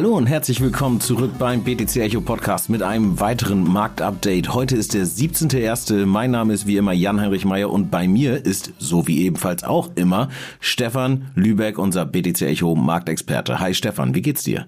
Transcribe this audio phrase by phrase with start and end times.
[0.00, 4.54] Hallo und herzlich willkommen zurück beim BTC Echo Podcast mit einem weiteren Marktupdate.
[4.54, 6.06] Heute ist der 17.01.
[6.06, 9.90] Mein Name ist wie immer Jan-Heinrich Meyer und bei mir ist, so wie ebenfalls auch
[9.96, 13.60] immer, Stefan Lübeck, unser BTC Echo Marktexperte.
[13.60, 14.64] Hi Stefan, wie geht's dir?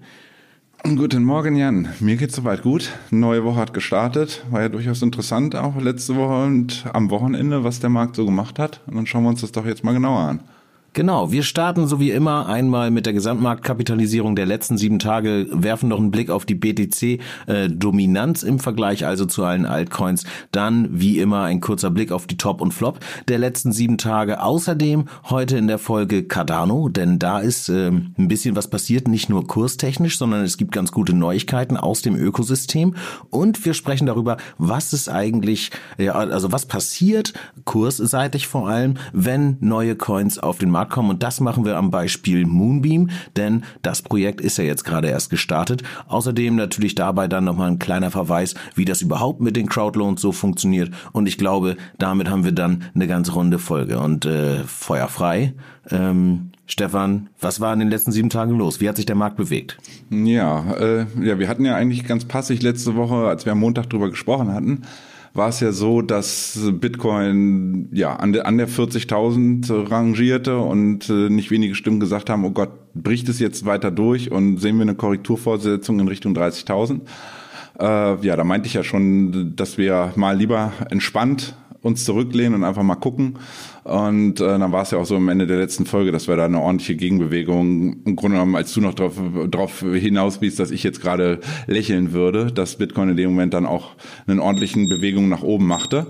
[0.83, 1.89] Guten Morgen, Jan.
[1.99, 2.91] Mir geht's soweit gut.
[3.09, 4.45] Neue Woche hat gestartet.
[4.51, 8.59] War ja durchaus interessant auch letzte Woche und am Wochenende, was der Markt so gemacht
[8.59, 8.81] hat.
[8.85, 10.41] Und dann schauen wir uns das doch jetzt mal genauer an.
[10.95, 15.89] Genau, wir starten so wie immer einmal mit der Gesamtmarktkapitalisierung der letzten sieben Tage, werfen
[15.89, 20.23] noch einen Blick auf die BTC-Dominanz äh, im Vergleich also zu allen Altcoins.
[20.51, 24.43] Dann wie immer ein kurzer Blick auf die Top und Flop der letzten sieben Tage.
[24.43, 29.29] Außerdem heute in der Folge Cardano, denn da ist äh, ein bisschen was passiert, nicht
[29.29, 32.93] nur kurstechnisch, sondern es gibt ganz gute Neuigkeiten aus dem Ökosystem.
[33.31, 37.33] Und wir sprechen darüber, was ist eigentlich, ja, also was passiert,
[37.65, 41.09] kursseitig vor allem, wenn neue Coins auf den Markt Start kommen.
[41.09, 45.29] Und das machen wir am Beispiel Moonbeam, denn das Projekt ist ja jetzt gerade erst
[45.29, 45.83] gestartet.
[46.07, 50.31] Außerdem natürlich dabei dann nochmal ein kleiner Verweis, wie das überhaupt mit den Crowdloans so
[50.31, 50.91] funktioniert.
[51.11, 53.99] Und ich glaube, damit haben wir dann eine ganz runde Folge.
[53.99, 55.53] Und äh, Feuer frei.
[55.89, 58.79] Ähm, Stefan, was war in den letzten sieben Tagen los?
[58.79, 59.77] Wie hat sich der Markt bewegt?
[60.09, 63.89] Ja, äh, ja, wir hatten ja eigentlich ganz passig letzte Woche, als wir am Montag
[63.89, 64.83] drüber gesprochen hatten,
[65.33, 71.29] war es ja so, dass Bitcoin ja an der, an der 40.000 rangierte und äh,
[71.29, 74.83] nicht wenige Stimmen gesagt haben, oh Gott, bricht es jetzt weiter durch und sehen wir
[74.83, 77.01] eine Korrekturvorsetzung in Richtung 30.000.
[77.79, 82.63] Äh, ja, da meinte ich ja schon, dass wir mal lieber entspannt uns zurücklehnen und
[82.63, 83.37] einfach mal gucken.
[83.83, 86.35] Und äh, dann war es ja auch so am Ende der letzten Folge, dass wir
[86.37, 89.15] da eine ordentliche Gegenbewegung im Grunde genommen, als du noch drauf,
[89.51, 93.91] drauf hinauswiest, dass ich jetzt gerade lächeln würde, dass Bitcoin in dem Moment dann auch
[94.25, 96.07] einen ordentlichen Bewegung nach oben machte.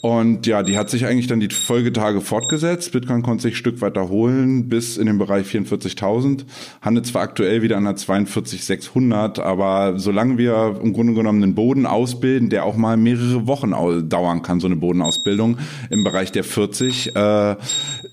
[0.00, 2.92] Und ja, die hat sich eigentlich dann die Folgetage fortgesetzt.
[2.92, 6.44] Bitcoin konnte sich ein Stück weiter holen bis in den Bereich 44.000.
[6.80, 11.84] Handelt zwar aktuell wieder an der 42.600, aber solange wir im Grunde genommen einen Boden
[11.84, 13.72] ausbilden, der auch mal mehrere Wochen
[14.08, 15.58] dauern kann, so eine Bodenausbildung
[15.90, 17.56] im Bereich der 40, äh,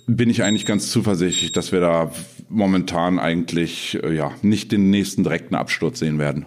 [0.07, 2.11] bin ich eigentlich ganz zuversichtlich, dass wir da
[2.49, 6.45] momentan eigentlich äh, ja nicht den nächsten direkten Absturz sehen werden.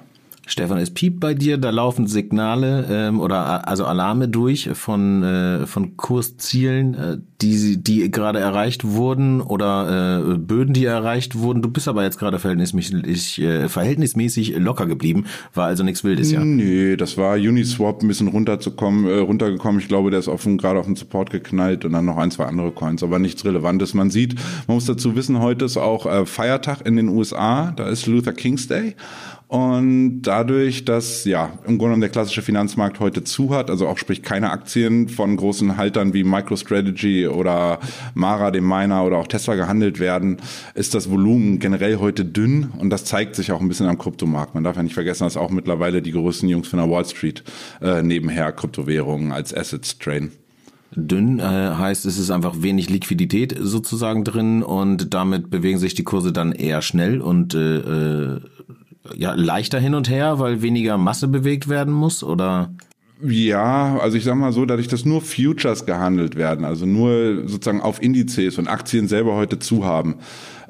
[0.51, 5.67] Stefan, es piept bei dir, da laufen Signale ähm, oder also Alarme durch von, äh,
[5.67, 11.63] von Kurszielen, äh, die, die gerade erreicht wurden oder äh, Böden, die erreicht wurden.
[11.63, 16.45] Du bist aber jetzt gerade verhältnismäßig, äh, verhältnismäßig locker geblieben, war also nichts Wildes, ja?
[16.45, 19.81] Nee, das war Uniswap ein bisschen runterzukommen, äh, runtergekommen.
[19.81, 22.47] Ich glaube, der ist auf, gerade auf den Support geknallt und dann noch ein, zwei
[22.47, 23.95] andere Coins, aber nichts Relevantes.
[23.95, 24.35] Man sieht,
[24.67, 28.33] man muss dazu wissen, heute ist auch äh, Feiertag in den USA, da ist Luther
[28.33, 28.97] King's Day.
[29.51, 33.99] Und dadurch, dass ja im Grunde genommen der klassische Finanzmarkt heute zu hat, also auch
[33.99, 37.81] sprich keine Aktien von großen Haltern wie MicroStrategy oder
[38.15, 40.37] Mara, dem Miner oder auch Tesla gehandelt werden,
[40.75, 44.55] ist das Volumen generell heute dünn und das zeigt sich auch ein bisschen am Kryptomarkt.
[44.55, 47.43] Man darf ja nicht vergessen, dass auch mittlerweile die größten Jungs von der Wall Street
[47.83, 50.31] äh, nebenher Kryptowährungen als Assets traden.
[50.95, 56.05] Dünn äh, heißt, es ist einfach wenig Liquidität sozusagen drin und damit bewegen sich die
[56.05, 58.41] Kurse dann eher schnell und äh, äh
[59.15, 62.71] ja, leichter hin und her, weil weniger Masse bewegt werden muss, oder?
[63.23, 67.83] Ja, also ich sag mal so, dadurch, dass nur Futures gehandelt werden, also nur sozusagen
[67.83, 70.17] auf Indizes und Aktien selber heute zu haben,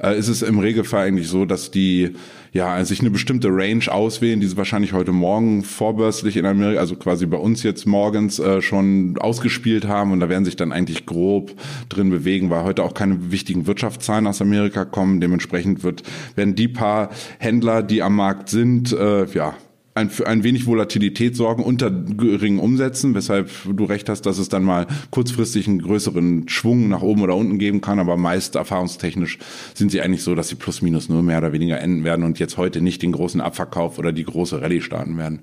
[0.03, 2.11] äh, ist es im Regelfall eigentlich so, dass die
[2.53, 6.97] ja sich eine bestimmte Range auswählen, die sie wahrscheinlich heute Morgen vorbörslich in Amerika, also
[6.97, 11.07] quasi bei uns jetzt morgens äh, schon ausgespielt haben und da werden sich dann eigentlich
[11.07, 11.53] grob
[11.89, 15.21] drin bewegen, weil heute auch keine wichtigen Wirtschaftszahlen aus Amerika kommen.
[15.21, 16.03] Dementsprechend wird
[16.35, 19.55] werden die paar Händler, die am Markt sind, äh, ja
[20.01, 24.49] ein, für ein wenig Volatilität sorgen unter geringen Umsätzen, weshalb du recht hast, dass es
[24.49, 29.39] dann mal kurzfristig einen größeren Schwung nach oben oder unten geben kann, aber meist erfahrungstechnisch
[29.75, 32.39] sind sie eigentlich so, dass sie plus minus nur mehr oder weniger enden werden und
[32.39, 35.41] jetzt heute nicht den großen Abverkauf oder die große Rallye starten werden.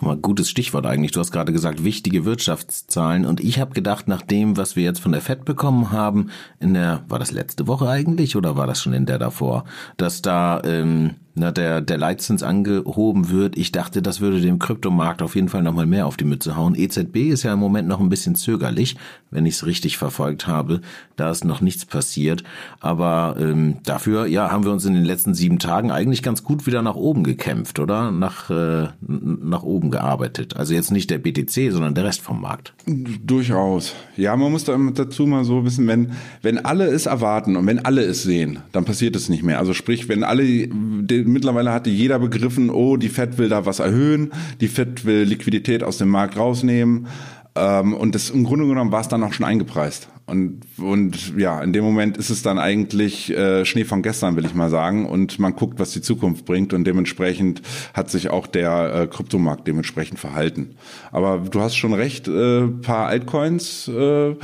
[0.00, 1.10] Mal gutes Stichwort eigentlich.
[1.10, 3.26] Du hast gerade gesagt, wichtige Wirtschaftszahlen.
[3.26, 6.30] Und ich habe gedacht, nach dem, was wir jetzt von der FED bekommen haben,
[6.60, 9.64] in der, war das letzte Woche eigentlich oder war das schon in der davor,
[9.96, 13.56] dass da ähm, na, der, der Leitzins angehoben wird.
[13.56, 16.74] Ich dachte, das würde dem Kryptomarkt auf jeden Fall nochmal mehr auf die Mütze hauen.
[16.74, 18.96] EZB ist ja im Moment noch ein bisschen zögerlich,
[19.30, 20.82] wenn ich es richtig verfolgt habe.
[21.16, 22.44] Da ist noch nichts passiert.
[22.80, 26.66] Aber ähm, dafür, ja, haben wir uns in den letzten sieben Tagen eigentlich ganz gut
[26.66, 28.10] wieder nach oben gekämpft, oder?
[28.10, 30.56] Nach, äh, nach oben gearbeitet.
[30.56, 32.74] Also jetzt nicht der BTC, sondern der Rest vom Markt.
[32.86, 33.94] Durchaus.
[34.16, 36.12] Ja, man muss da dazu mal so wissen, wenn,
[36.42, 39.58] wenn alle es erwarten und wenn alle es sehen, dann passiert es nicht mehr.
[39.58, 43.78] Also sprich, wenn alle den mittlerweile hatte jeder begriffen, oh, die Fed will da was
[43.78, 47.06] erhöhen, die Fed will Liquidität aus dem Markt rausnehmen.
[47.54, 50.08] Ähm, und das im Grunde genommen war es dann auch schon eingepreist.
[50.24, 54.46] Und, und ja, in dem Moment ist es dann eigentlich äh, Schnee von gestern, will
[54.46, 55.04] ich mal sagen.
[55.06, 56.72] Und man guckt, was die Zukunft bringt.
[56.72, 57.60] Und dementsprechend
[57.92, 60.76] hat sich auch der äh, Kryptomarkt dementsprechend verhalten.
[61.10, 64.36] Aber du hast schon recht, äh, paar Altcoins äh,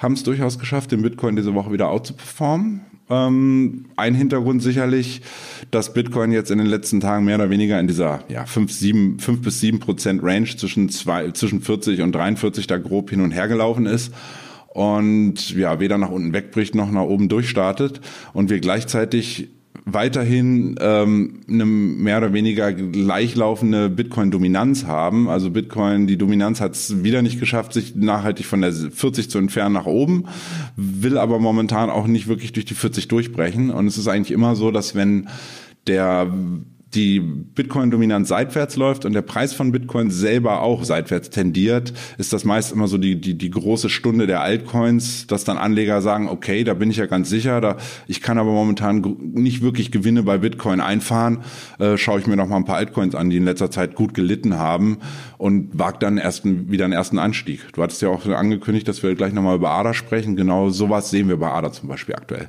[0.00, 2.80] haben es durchaus geschafft, den Bitcoin diese Woche wieder outzuperformen.
[3.08, 5.22] Ähm, ein Hintergrund sicherlich,
[5.70, 9.18] dass Bitcoin jetzt in den letzten Tagen mehr oder weniger in dieser ja, 5, 7,
[9.20, 13.30] 5 bis 7 Prozent Range zwischen, zwei, zwischen 40 und 43 da grob hin und
[13.30, 14.12] her gelaufen ist
[14.68, 18.00] und ja, weder nach unten wegbricht noch nach oben durchstartet
[18.32, 19.48] und wir gleichzeitig
[19.88, 25.28] weiterhin ähm, eine mehr oder weniger gleichlaufende Bitcoin-Dominanz haben.
[25.28, 29.38] Also Bitcoin, die Dominanz hat es wieder nicht geschafft, sich nachhaltig von der 40 zu
[29.38, 30.24] entfernen nach oben,
[30.74, 33.70] will aber momentan auch nicht wirklich durch die 40 durchbrechen.
[33.70, 35.28] Und es ist eigentlich immer so, dass wenn
[35.86, 36.32] der
[36.96, 42.44] die Bitcoin-Dominanz seitwärts läuft und der Preis von Bitcoin selber auch seitwärts tendiert, ist das
[42.44, 46.64] meist immer so die, die, die große Stunde der Altcoins, dass dann Anleger sagen, okay,
[46.64, 47.76] da bin ich ja ganz sicher, da,
[48.08, 51.44] ich kann aber momentan nicht wirklich Gewinne bei Bitcoin einfahren,
[51.78, 54.14] äh, schaue ich mir noch mal ein paar Altcoins an, die in letzter Zeit gut
[54.14, 54.98] gelitten haben
[55.38, 57.72] und wagt dann ersten, wieder einen ersten Anstieg.
[57.74, 60.36] Du hattest ja auch angekündigt, dass wir gleich nochmal über ADA sprechen.
[60.36, 62.48] Genau sowas sehen wir bei ADA zum Beispiel aktuell.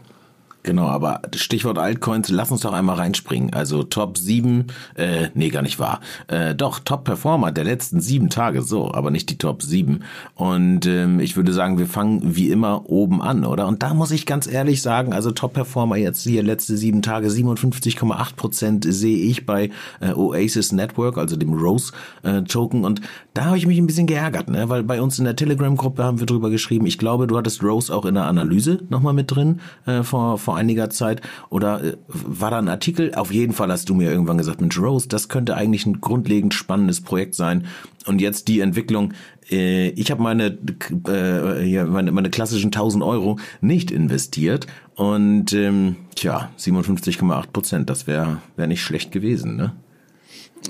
[0.68, 3.54] Genau, aber Stichwort Altcoins, lass uns doch einmal reinspringen.
[3.54, 4.66] Also Top 7,
[4.96, 6.02] äh, nee, gar nicht wahr.
[6.28, 10.04] Äh, doch, Top-Performer der letzten sieben Tage, so, aber nicht die Top 7.
[10.36, 13.66] Und ähm, ich würde sagen, wir fangen wie immer oben an, oder?
[13.66, 18.36] Und da muss ich ganz ehrlich sagen, also Top-Performer jetzt hier letzte sieben Tage, 57,8
[18.36, 19.70] Prozent sehe ich bei
[20.02, 22.84] äh, Oasis Network, also dem Rose-Token.
[22.84, 23.00] Äh, und
[23.34, 24.68] da habe ich mich ein bisschen geärgert, ne?
[24.68, 26.88] weil bei uns in der Telegram-Gruppe haben wir drüber geschrieben.
[26.88, 30.57] Ich glaube, du hattest Rose auch in der Analyse nochmal mit drin äh, vor, vor
[30.58, 33.14] einiger Zeit oder äh, war da ein Artikel?
[33.16, 36.54] Auf jeden Fall hast du mir irgendwann gesagt, Mensch, Rose, das könnte eigentlich ein grundlegend
[36.54, 37.66] spannendes Projekt sein.
[38.06, 39.14] Und jetzt die Entwicklung,
[39.50, 40.58] äh, ich habe meine,
[41.08, 48.42] äh, meine, meine klassischen 1000 Euro nicht investiert und ähm, tja, 57,8 Prozent, das wäre
[48.56, 49.74] wär nicht schlecht gewesen, ne?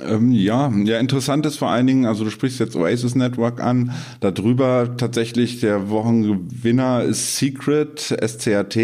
[0.06, 3.94] Ähm, ja, ja, interessant ist vor allen Dingen, also du sprichst jetzt Oasis Network an,
[4.20, 8.78] darüber tatsächlich der Wochengewinner ist Secret, SCAT.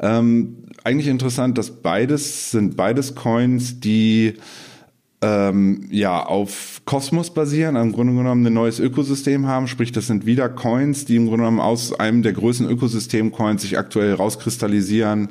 [0.00, 4.34] Ähm, eigentlich interessant, dass beides sind beides Coins, die
[5.20, 9.66] ähm, ja auf Kosmos basieren, im Grunde genommen ein neues Ökosystem haben.
[9.66, 13.78] Sprich, das sind wieder Coins, die im Grunde genommen aus einem der größten Ökosystem-Coins sich
[13.78, 15.28] aktuell rauskristallisieren.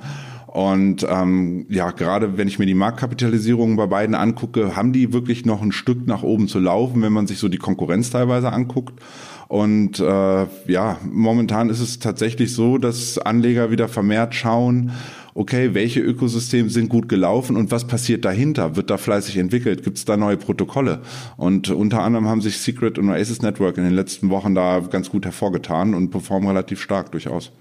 [0.48, 5.46] Und ähm, ja, gerade wenn ich mir die Marktkapitalisierung bei beiden angucke, haben die wirklich
[5.46, 9.00] noch ein Stück nach oben zu laufen, wenn man sich so die Konkurrenz teilweise anguckt.
[9.48, 14.92] Und äh, ja, momentan ist es tatsächlich so, dass Anleger wieder vermehrt schauen,
[15.38, 18.76] okay, welche Ökosysteme sind gut gelaufen und was passiert dahinter?
[18.76, 19.84] Wird da fleißig entwickelt?
[19.84, 21.02] Gibt es da neue Protokolle?
[21.38, 25.12] Und unter anderem haben sich Secret und Oasis Network in den letzten Wochen da ganz
[25.12, 27.52] gut hervorgetan und performen relativ stark durchaus.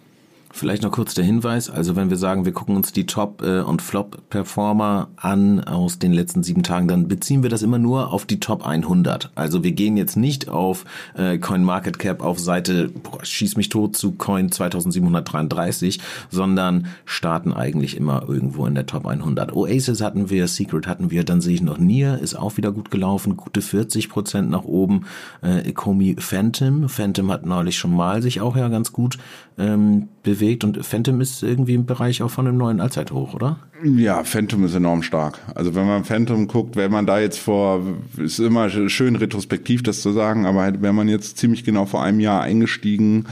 [0.57, 3.61] Vielleicht noch kurz der Hinweis, also wenn wir sagen, wir gucken uns die Top- äh,
[3.61, 8.25] und Flop-Performer an aus den letzten sieben Tagen, dann beziehen wir das immer nur auf
[8.25, 9.33] die Top 100.
[9.35, 14.13] Also wir gehen jetzt nicht auf äh, CoinMarketCap auf Seite boah, schieß mich tot zu
[14.13, 16.01] Coin 2733,
[16.31, 19.55] sondern starten eigentlich immer irgendwo in der Top 100.
[19.55, 22.91] Oasis hatten wir, Secret hatten wir, dann sehe ich noch Nier, ist auch wieder gut
[22.91, 25.05] gelaufen, gute 40 Prozent nach oben.
[25.43, 29.19] Äh, Ecomi Phantom, Phantom hat neulich schon mal sich auch ja ganz gut
[29.59, 33.61] ähm, bewegt und Phantom ist irgendwie im Bereich auch von einem neuen Allzeithoch, oder?
[33.85, 35.39] Ja, Phantom ist enorm stark.
[35.55, 37.83] Also wenn man Phantom guckt, wenn man da jetzt vor,
[38.19, 42.19] ist immer schön retrospektiv das zu sagen, aber wenn man jetzt ziemlich genau vor einem
[42.19, 43.27] Jahr eingestiegen,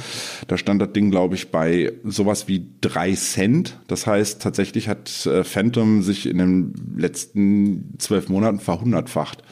[0.46, 3.80] da stand das Ding, glaube ich, bei sowas wie drei Cent.
[3.88, 9.42] Das heißt, tatsächlich hat äh, Phantom sich in den letzten zwölf Monaten verhundertfacht.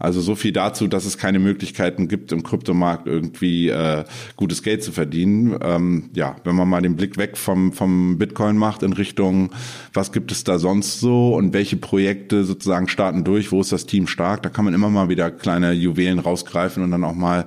[0.00, 4.04] Also so viel dazu, dass es keine Möglichkeiten gibt, im Kryptomarkt irgendwie äh,
[4.36, 5.58] gutes Geld zu verdienen.
[5.60, 9.50] Ähm, ja, wenn man mal den Blick weg vom, vom Bitcoin macht in Richtung,
[9.92, 13.86] was gibt es da sonst so und welche Projekte sozusagen starten durch, wo ist das
[13.86, 17.46] Team stark, da kann man immer mal wieder kleine Juwelen rausgreifen und dann auch mal,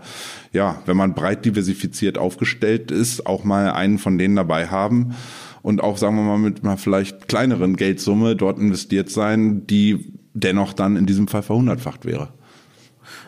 [0.52, 5.16] ja, wenn man breit diversifiziert aufgestellt ist, auch mal einen von denen dabei haben
[5.62, 10.74] und auch, sagen wir mal, mit einer vielleicht kleineren Geldsumme dort investiert sein, die dennoch
[10.74, 12.34] dann in diesem Fall verhundertfacht wäre.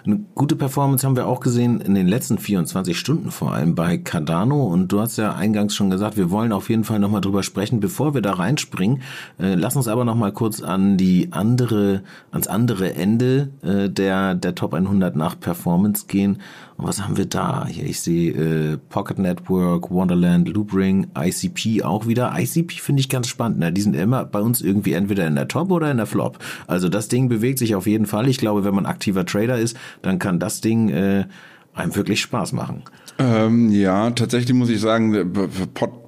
[0.06, 3.98] Eine gute Performance haben wir auch gesehen in den letzten 24 Stunden vor allem bei
[3.98, 7.44] Cardano und du hast ja eingangs schon gesagt, wir wollen auf jeden Fall nochmal drüber
[7.44, 9.02] sprechen, bevor wir da reinspringen.
[9.40, 14.56] Äh, lass uns aber nochmal kurz an die andere, ans andere Ende äh, der, der
[14.56, 16.40] Top 100 nach Performance gehen.
[16.78, 17.68] Und was haben wir da?
[17.68, 22.34] Hier, ich sehe äh, Pocket Network, Wonderland, Loopring, ICP auch wieder.
[22.38, 23.60] ICP finde ich ganz spannend.
[23.60, 23.72] Ne?
[23.72, 26.40] Die sind immer bei uns irgendwie entweder in der Top oder in der Flop.
[26.68, 28.28] Also das Ding bewegt sich auf jeden Fall.
[28.28, 31.26] Ich glaube, wenn man aktiver Trader ist, dann kann das Ding äh,
[31.74, 32.84] einem wirklich Spaß machen.
[33.20, 35.32] Ähm, ja, tatsächlich muss ich sagen,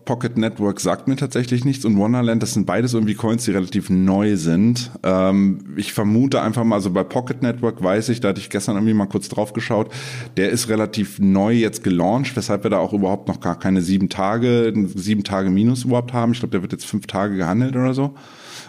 [0.06, 3.90] Pocket Network sagt mir tatsächlich nichts und Wonderland, das sind beides irgendwie Coins, die relativ
[3.90, 4.92] neu sind.
[5.04, 8.76] Ähm, ich vermute einfach mal, also bei Pocket Network weiß ich, da hatte ich gestern
[8.76, 9.92] irgendwie mal kurz drauf geschaut,
[10.38, 14.10] der ist relativ neu jetzt gelauncht, weshalb wir da auch überhaupt noch gar keine sieben
[14.10, 16.32] Tage, sieben Tage Minus überhaupt haben.
[16.32, 18.16] Ich glaube, der wird jetzt fünf Tage gehandelt oder so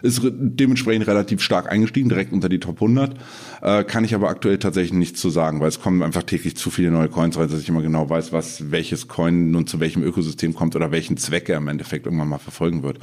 [0.02, 3.14] ist dementsprechend relativ stark eingestiegen, direkt unter die Top 100.
[3.62, 6.70] Äh, kann ich aber aktuell tatsächlich nichts zu sagen, weil es kommen einfach täglich zu
[6.70, 10.02] viele neue Coins rein, dass ich immer genau weiß, was welches Coin nun zu welchem
[10.02, 12.98] Ökosystem kommt oder welchen Zweck er im Endeffekt irgendwann mal verfolgen wird.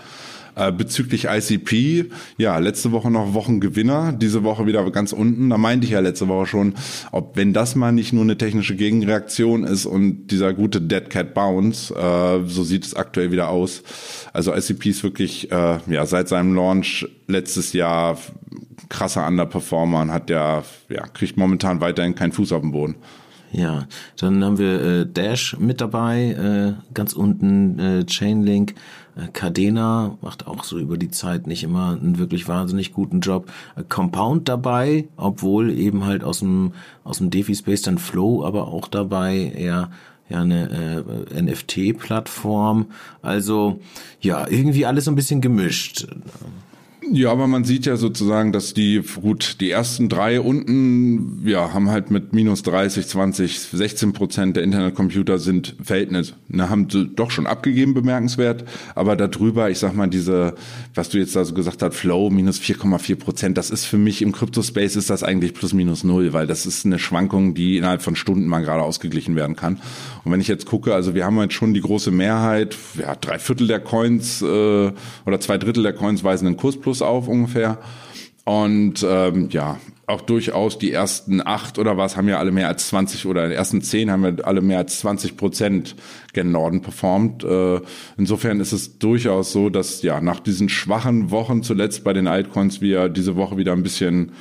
[0.56, 5.50] Äh, bezüglich ICP, ja, letzte Woche noch Wochengewinner, diese Woche wieder ganz unten.
[5.50, 6.76] Da meinte ich ja letzte Woche schon,
[7.12, 11.34] ob wenn das mal nicht nur eine technische Gegenreaktion ist und dieser gute Dead Cat
[11.34, 13.82] Bounce, äh, so sieht es aktuell wieder aus.
[14.32, 18.20] Also ICP ist wirklich äh, ja seit seinem Launch letztes Jahr
[18.90, 22.96] krasser Underperformer und hat ja, ja kriegt momentan weiterhin keinen Fuß auf den Boden.
[23.54, 28.74] Ja, dann haben wir äh, Dash mit dabei, äh, ganz unten äh, Chainlink
[29.34, 33.52] Cadena macht auch so über die Zeit nicht immer einen wirklich wahnsinnig guten Job.
[33.76, 38.68] Äh, Compound dabei, obwohl eben halt aus dem aus dem DeFi Space dann Flow, aber
[38.68, 39.92] auch dabei eher
[40.30, 42.88] ja eine äh, NFT-Plattform.
[43.22, 43.80] Also
[44.22, 46.08] ja, irgendwie alles so ein bisschen gemischt.
[47.12, 51.90] Ja, aber man sieht ja sozusagen, dass die, gut, die ersten drei unten, ja, haben
[51.90, 56.34] halt mit minus 30, 20, 16 Prozent der Internetcomputer sind Verhältnis.
[56.48, 58.64] Ne, haben sie doch schon abgegeben, bemerkenswert.
[58.96, 60.56] Aber darüber, ich sag mal, diese,
[60.96, 64.22] was du jetzt da so gesagt hast, Flow minus 4,4 Prozent, das ist für mich
[64.22, 68.02] im Crypto-Space ist das eigentlich plus minus null, weil das ist eine Schwankung, die innerhalb
[68.02, 69.80] von Stunden mal gerade ausgeglichen werden kann.
[70.24, 73.40] Und wenn ich jetzt gucke, also wir haben jetzt schon die große Mehrheit, ja, drei
[73.40, 77.80] Viertel der Coins äh, oder zwei Drittel der Coins weisen einen Kurs plus auf ungefähr.
[78.46, 82.90] Und ähm, ja, auch durchaus die ersten acht oder was haben ja alle mehr als
[82.90, 85.96] 20 oder die ersten zehn haben ja alle mehr als 20 Prozent
[86.34, 87.46] gen Norden performt.
[87.46, 87.80] Äh,
[88.18, 92.82] insofern ist es durchaus so, dass ja nach diesen schwachen Wochen zuletzt bei den Altcoins
[92.82, 94.34] wir diese Woche wieder ein bisschen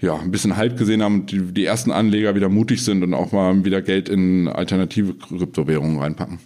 [0.00, 3.14] ja, ein bisschen Halt gesehen haben und die, die ersten Anleger wieder mutig sind und
[3.14, 6.38] auch mal wieder Geld in alternative Kryptowährungen reinpacken.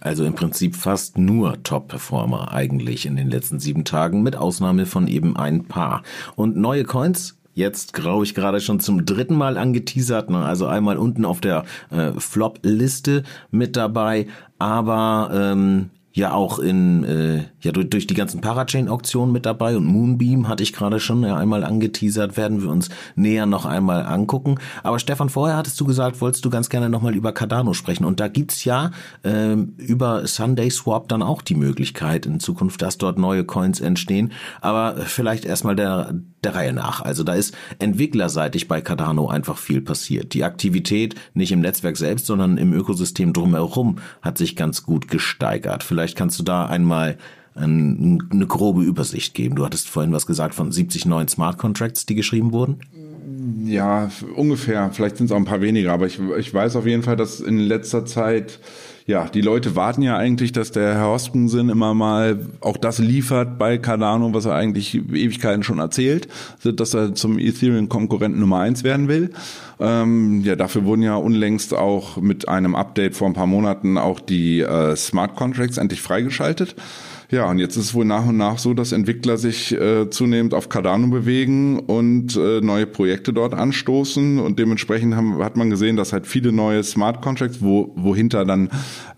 [0.00, 5.08] Also im Prinzip fast nur Top-Performer eigentlich in den letzten sieben Tagen, mit Ausnahme von
[5.08, 6.02] eben ein paar.
[6.36, 10.44] Und neue Coins jetzt graue ich gerade schon zum dritten Mal angeteasert, ne?
[10.44, 14.28] also einmal unten auf der äh, Flop-Liste mit dabei,
[14.58, 19.84] aber ähm, ja auch in äh, ja durch, durch die ganzen Parachain-Auktionen mit dabei und
[19.84, 24.56] Moonbeam hatte ich gerade schon ja, einmal angeteasert, werden wir uns näher noch einmal angucken.
[24.82, 28.20] Aber Stefan, vorher hattest du gesagt, wolltest du ganz gerne nochmal über Cardano sprechen und
[28.20, 28.90] da gibt's ja
[29.22, 34.32] äh, über Sunday Swap dann auch die Möglichkeit in Zukunft, dass dort neue Coins entstehen.
[34.60, 37.02] Aber vielleicht erstmal der der Reihe nach.
[37.02, 40.34] Also da ist entwicklerseitig bei Cardano einfach viel passiert.
[40.34, 45.82] Die Aktivität nicht im Netzwerk selbst, sondern im Ökosystem drumherum hat sich ganz gut gesteigert.
[45.82, 47.18] Vielleicht kannst du da einmal
[47.60, 49.56] eine grobe Übersicht geben.
[49.56, 52.78] Du hattest vorhin was gesagt von 70 neuen Smart Contracts, die geschrieben wurden.
[53.64, 54.90] Ja, ungefähr.
[54.92, 57.40] Vielleicht sind es auch ein paar weniger, aber ich, ich weiß auf jeden Fall, dass
[57.40, 58.60] in letzter Zeit
[59.08, 63.58] ja, die Leute warten ja eigentlich, dass der Herr Hoskensen immer mal auch das liefert
[63.58, 66.28] bei Cardano, was er eigentlich Ewigkeiten schon erzählt,
[66.62, 69.30] dass er zum Ethereum-Konkurrenten Nummer eins werden will.
[69.80, 74.20] Ähm, ja, dafür wurden ja unlängst auch mit einem Update vor ein paar Monaten auch
[74.20, 76.76] die äh, Smart Contracts endlich freigeschaltet.
[77.30, 80.54] Ja, und jetzt ist es wohl nach und nach so, dass Entwickler sich äh, zunehmend
[80.54, 84.38] auf Cardano bewegen und äh, neue Projekte dort anstoßen.
[84.38, 88.70] Und dementsprechend haben, hat man gesehen, dass halt viele neue Smart Contracts, wo, wohinter dann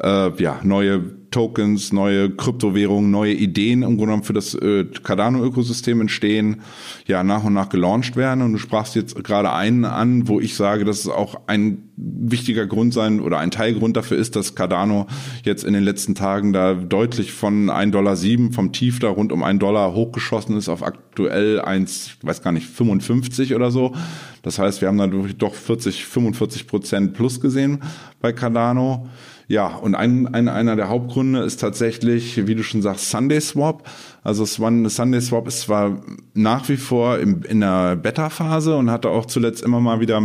[0.02, 6.00] äh, ja, neue Tokens, neue Kryptowährungen, neue Ideen im Grunde genommen für das äh, Cardano-Ökosystem
[6.00, 6.62] entstehen,
[7.06, 8.42] ja, nach und nach gelauncht werden.
[8.42, 12.66] Und du sprachst jetzt gerade einen an, wo ich sage, dass es auch ein wichtiger
[12.66, 15.06] Grund sein oder ein Teilgrund dafür ist, dass Cardano
[15.44, 19.42] jetzt in den letzten Tagen da deutlich von 1,07 Dollar vom Tief da rund um
[19.42, 23.94] 1 Dollar hochgeschossen ist auf aktuell 1, weiß gar nicht, 55 oder so.
[24.42, 27.82] Das heißt, wir haben da doch 40, 45 Prozent plus gesehen
[28.20, 29.08] bei Cardano.
[29.50, 33.82] Ja, und ein, ein, einer der Hauptgründe ist tatsächlich, wie du schon sagst, Sunday Swap.
[34.22, 36.02] Also Sunday Swap ist zwar
[36.34, 40.22] nach wie vor im, in der Beta-Phase und hatte auch zuletzt immer mal wieder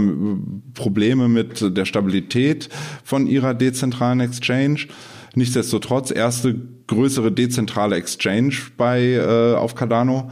[0.74, 2.70] Probleme mit der Stabilität
[3.04, 4.88] von ihrer dezentralen Exchange.
[5.36, 6.56] Nichtsdestotrotz erste
[6.88, 10.30] größere dezentrale Exchange bei äh, auf Cardano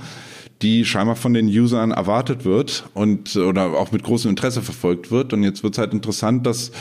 [0.64, 5.34] die scheinbar von den Usern erwartet wird und oder auch mit großem Interesse verfolgt wird.
[5.34, 6.72] Und jetzt wird es halt interessant, dass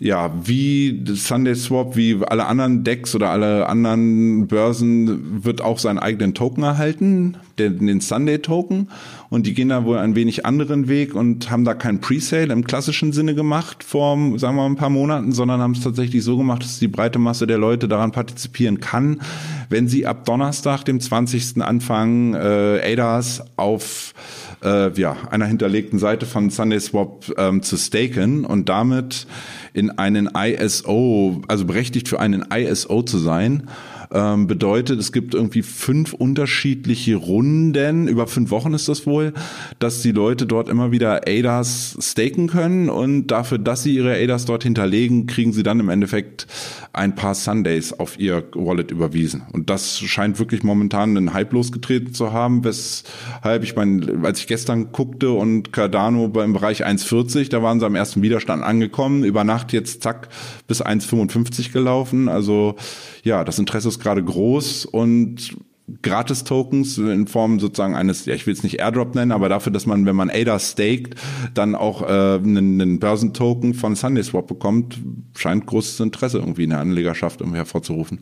[0.00, 5.98] ja, wie Sunday Swap, wie alle anderen Decks oder alle anderen Börsen wird auch seinen
[5.98, 8.90] eigenen Token erhalten, den, den Sunday Token.
[9.28, 12.64] Und die gehen da wohl einen wenig anderen Weg und haben da kein Presale im
[12.64, 16.36] klassischen Sinne gemacht vor, sagen wir mal, ein paar Monaten, sondern haben es tatsächlich so
[16.36, 19.20] gemacht, dass die breite Masse der Leute daran partizipieren kann,
[19.68, 21.60] wenn sie ab Donnerstag, dem 20.
[21.60, 24.14] anfangen, äh, ADAS auf
[24.62, 29.26] äh, ja, einer hinterlegten Seite von SundaySwap ähm, zu staken und damit
[29.72, 33.68] in einen ISO, also berechtigt für einen ISO zu sein
[34.12, 39.32] ähm, bedeutet, es gibt irgendwie fünf unterschiedliche Runden, über fünf Wochen ist das wohl,
[39.78, 44.44] dass die Leute dort immer wieder ADAS staken können und dafür, dass sie ihre ADAS
[44.44, 46.46] dort hinterlegen, kriegen sie dann im Endeffekt
[46.92, 49.42] ein paar Sundays auf ihr Wallet überwiesen.
[49.52, 54.46] Und das scheint wirklich momentan einen Hype losgetreten zu haben, weshalb ich meine, als ich
[54.46, 59.44] gestern guckte und Cardano beim Bereich 1,40, da waren sie am ersten Widerstand angekommen, über
[59.44, 60.28] Nacht jetzt zack
[60.66, 62.28] bis 1,55 gelaufen.
[62.28, 62.76] Also
[63.22, 65.56] ja, das Interesse ist gerade groß und
[66.02, 69.86] Gratis-Tokens in Form sozusagen eines, ja, ich will es nicht Airdrop nennen, aber dafür, dass
[69.86, 71.14] man, wenn man ADA staked,
[71.54, 74.98] dann auch äh, einen, einen Börsentoken von SundaySwap bekommt,
[75.36, 78.20] scheint großes Interesse irgendwie in der Anlegerschaft irgendwie hervorzurufen.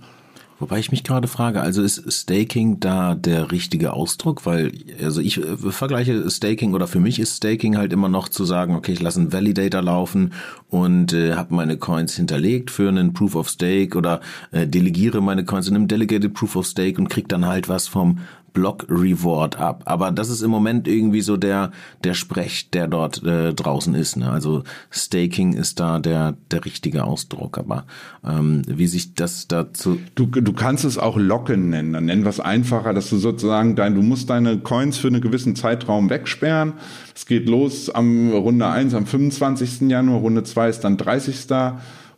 [0.58, 4.46] Wobei ich mich gerade frage, also ist Staking da der richtige Ausdruck?
[4.46, 4.72] Weil,
[5.02, 8.74] also ich äh, vergleiche Staking oder für mich ist Staking halt immer noch zu sagen,
[8.74, 10.32] okay, ich lasse einen Validator laufen
[10.70, 15.44] und äh, habe meine Coins hinterlegt für einen Proof of Stake oder äh, delegiere meine
[15.44, 18.20] Coins in einem Delegated Proof of Stake und krieg dann halt was vom
[18.56, 19.82] Block Reward ab.
[19.84, 21.72] Aber das ist im Moment irgendwie so der
[22.04, 24.16] der Sprech, der dort äh, draußen ist.
[24.16, 24.30] Ne?
[24.30, 27.58] Also Staking ist da der der richtige Ausdruck.
[27.58, 27.84] Aber
[28.26, 31.92] ähm, wie sich das dazu du du kannst es auch Locken nennen.
[31.92, 35.20] Dann nennen wir es einfacher, dass du sozusagen dein du musst deine Coins für einen
[35.20, 36.72] gewissen Zeitraum wegsperren.
[37.14, 39.82] Es geht los am Runde 1 am 25.
[39.82, 41.46] Januar, Runde 2 ist dann 30.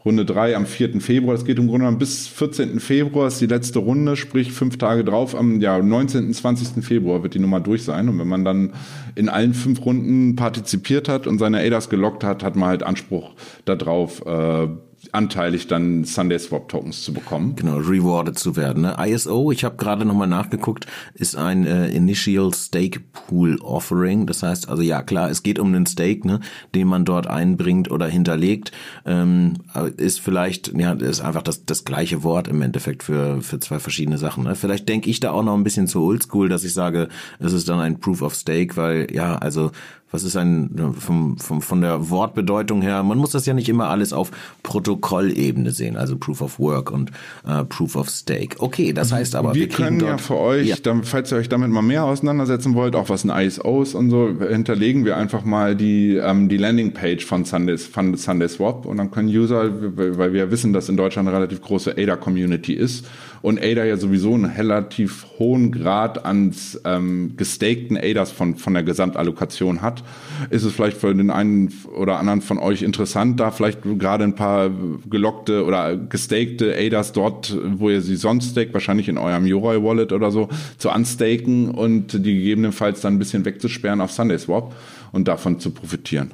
[0.04, 1.00] Runde 3 am 4.
[1.00, 1.34] Februar.
[1.34, 2.78] Das geht im Grunde genommen bis 14.
[2.78, 5.34] Februar ist die letzte Runde, sprich fünf Tage drauf.
[5.34, 6.32] Am ja, 19.
[6.32, 6.84] 20.
[6.84, 8.08] Februar wird die Nummer durch sein.
[8.08, 8.72] Und wenn man dann
[9.16, 13.32] in allen fünf Runden partizipiert hat und seine ADAS gelockt hat, hat man halt Anspruch
[13.64, 14.68] darauf, äh,
[15.12, 17.54] anteilig dann Sunday Swap Tokens zu bekommen.
[17.56, 18.82] Genau, rewarded zu werden.
[18.82, 18.96] Ne?
[18.98, 24.26] ISO, ich habe gerade nochmal nachgeguckt, ist ein äh, Initial Stake Pool Offering.
[24.26, 26.40] Das heißt also ja klar, es geht um einen Stake, ne,
[26.74, 28.72] den man dort einbringt oder hinterlegt.
[29.06, 29.54] Ähm,
[29.96, 34.18] ist vielleicht, ja, ist einfach das, das gleiche Wort im Endeffekt für, für zwei verschiedene
[34.18, 34.44] Sachen.
[34.44, 34.54] Ne?
[34.54, 37.08] Vielleicht denke ich da auch noch ein bisschen zu oldschool, dass ich sage,
[37.38, 39.70] es ist dann ein Proof of Stake, weil ja, also
[40.10, 43.88] was ist ein vom, vom, von der Wortbedeutung her, man muss das ja nicht immer
[43.88, 44.30] alles auf
[44.62, 47.10] Protokollebene sehen, also Proof of Work und
[47.46, 48.56] äh, Proof of Stake.
[48.58, 50.76] Okay, das heißt aber, wir, wir können ja für euch, ja.
[50.82, 54.10] Dann, falls ihr euch damit mal mehr auseinandersetzen wollt, auch was ein ISO ist und
[54.10, 58.96] so, hinterlegen wir einfach mal die ähm, die Landingpage von Sundays von Sunday Swap und
[58.96, 63.06] dann können User, weil wir wissen, dass in Deutschland eine relativ große ADA Community ist
[63.42, 68.82] und ADA ja sowieso einen relativ hohen Grad ans ähm, gestakten ADAs von, von der
[68.82, 70.02] Gesamtallokation hat,
[70.50, 74.34] ist es vielleicht für den einen oder anderen von euch interessant, da vielleicht gerade ein
[74.34, 74.70] paar
[75.08, 80.12] gelockte oder gestakte ADAs dort, wo ihr sie sonst staked, wahrscheinlich in eurem Yoroi Wallet
[80.12, 80.48] oder so,
[80.78, 84.74] zu unstaken und die gegebenenfalls dann ein bisschen wegzusperren auf SundaySwap
[85.12, 86.32] und davon zu profitieren.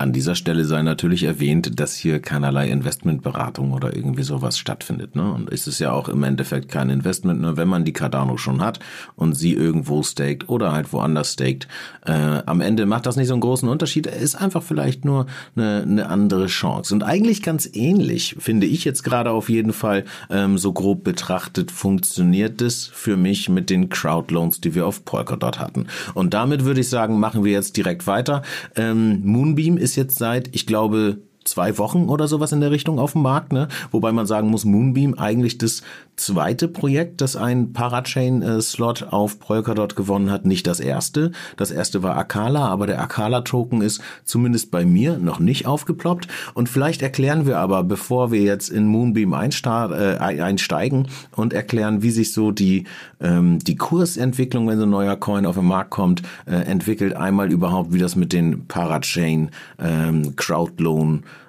[0.00, 5.16] An dieser Stelle sei natürlich erwähnt, dass hier keinerlei Investmentberatung oder irgendwie sowas stattfindet.
[5.16, 5.32] Ne?
[5.32, 8.62] Und es ist ja auch im Endeffekt kein Investment, nur wenn man die Cardano schon
[8.62, 8.78] hat
[9.16, 11.66] und sie irgendwo staked oder halt woanders staked.
[12.06, 14.06] Äh, am Ende macht das nicht so einen großen Unterschied.
[14.06, 16.94] Er ist einfach vielleicht nur eine, eine andere Chance.
[16.94, 21.72] Und eigentlich ganz ähnlich, finde ich jetzt gerade auf jeden Fall, ähm, so grob betrachtet,
[21.72, 25.88] funktioniert es für mich mit den Crowdloans, die wir auf Polkadot hatten.
[26.14, 28.42] Und damit würde ich sagen, machen wir jetzt direkt weiter.
[28.76, 32.98] Ähm, Moonbeam ist ist jetzt seit, ich glaube, zwei Wochen oder sowas in der Richtung
[32.98, 33.68] auf dem Markt, ne?
[33.90, 35.82] Wobei man sagen muss, Moonbeam eigentlich das
[36.18, 41.32] zweite Projekt, das ein Parachain-Slot auf Polkadot gewonnen hat, nicht das erste.
[41.56, 46.28] Das erste war Akala, aber der Akala-Token ist zumindest bei mir noch nicht aufgeploppt.
[46.54, 52.10] Und vielleicht erklären wir aber, bevor wir jetzt in Moonbeam äh, einsteigen und erklären, wie
[52.10, 52.84] sich so die,
[53.20, 57.50] ähm, die Kursentwicklung, wenn so ein neuer Coin auf den Markt kommt, äh, entwickelt, einmal
[57.52, 60.34] überhaupt, wie das mit den Parachain ähm,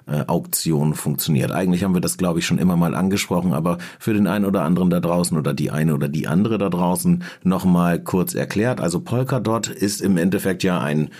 [0.06, 1.52] äh, Auktion funktioniert.
[1.52, 4.62] Eigentlich haben wir das, glaube ich, schon immer mal angesprochen, aber für den einen oder
[4.62, 8.80] anderen da draußen oder die eine oder die andere da draußen nochmal kurz erklärt.
[8.80, 11.10] Also Polkadot ist im Endeffekt ja ein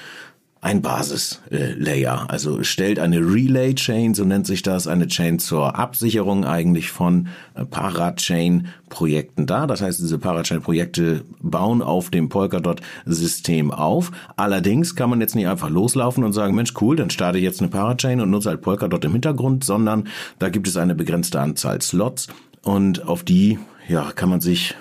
[0.63, 2.27] ein Basis-Layer.
[2.29, 7.65] Also stellt eine Relay-Chain, so nennt sich das, eine Chain zur Absicherung eigentlich von äh,
[7.65, 9.67] Parachain-Projekten dar.
[9.67, 14.13] Das heißt, diese Parachain-Projekte bauen auf dem Polkadot-System auf.
[14.37, 17.61] Allerdings kann man jetzt nicht einfach loslaufen und sagen, Mensch, cool, dann starte ich jetzt
[17.61, 21.81] eine Parachain und nutze halt Polkadot im Hintergrund, sondern da gibt es eine begrenzte Anzahl
[21.81, 22.29] Slots
[22.63, 24.75] und auf die ja, kann man sich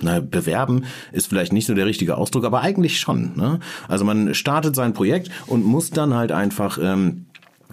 [0.00, 3.32] na, bewerben ist vielleicht nicht so der richtige Ausdruck, aber eigentlich schon.
[3.36, 3.60] Ne?
[3.88, 7.26] Also man startet sein Projekt und muss dann halt einfach ähm,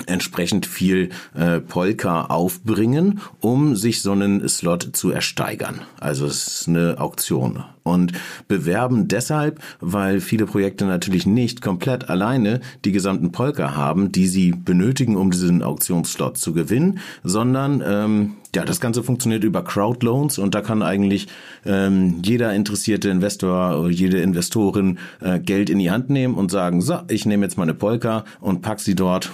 [0.08, 5.82] entsprechend viel äh, Polka aufbringen, um sich so einen Slot zu ersteigern.
[6.00, 7.64] Also es ist eine Auktion.
[7.84, 8.12] Und
[8.48, 14.52] bewerben deshalb, weil viele Projekte natürlich nicht komplett alleine die gesamten Polka haben, die sie
[14.52, 20.54] benötigen, um diesen Auktionsslot zu gewinnen, sondern ähm, ja, das Ganze funktioniert über Crowdloans und
[20.54, 21.28] da kann eigentlich
[21.66, 27.00] ähm, jeder interessierte Investor, jede Investorin äh, Geld in die Hand nehmen und sagen, so,
[27.08, 29.32] ich nehme jetzt meine Polka und pack sie dort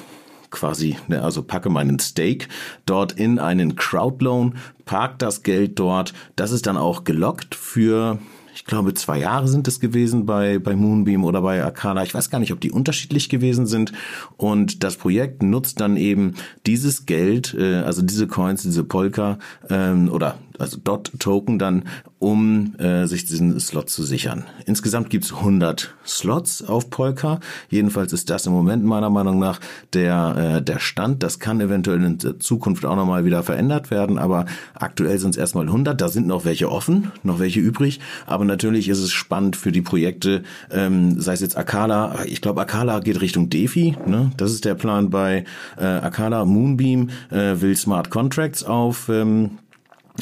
[0.49, 2.47] quasi, ne, also packe meinen Stake
[2.85, 4.55] dort in einen Crowdloan,
[4.85, 6.13] park das Geld dort.
[6.35, 8.19] Das ist dann auch gelockt für
[8.57, 12.01] ich glaube, zwei Jahre sind es gewesen bei, bei Moonbeam oder bei Arcana.
[12.01, 13.93] Ich weiß gar nicht, ob die unterschiedlich gewesen sind.
[14.35, 16.33] Und das Projekt nutzt dann eben
[16.65, 19.37] dieses Geld, äh, also diese Coins, diese Polka
[19.69, 21.83] ähm, oder also Dot-Token dann,
[22.19, 24.45] um äh, sich diesen Slot zu sichern.
[24.65, 27.39] Insgesamt gibt's 100 Slots auf Polka.
[27.69, 29.59] Jedenfalls ist das im Moment meiner Meinung nach
[29.93, 31.21] der, äh, der Stand.
[31.21, 35.65] Das kann eventuell in Zukunft auch nochmal wieder verändert werden, aber aktuell sind es erstmal
[35.67, 35.99] 100.
[35.99, 37.99] Da sind noch welche offen, noch welche übrig.
[38.25, 42.25] Aber natürlich ist es spannend für die Projekte, ähm, sei es jetzt Akala.
[42.25, 43.95] Ich glaube, Akala geht Richtung DeFi.
[44.07, 44.31] Ne?
[44.37, 45.45] Das ist der Plan bei
[45.77, 46.45] äh, Akala.
[46.45, 49.59] Moonbeam äh, will Smart Contracts auf ähm,